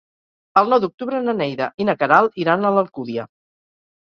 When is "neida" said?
1.41-1.67